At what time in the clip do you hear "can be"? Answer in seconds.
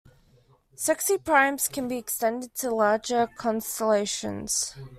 1.67-1.99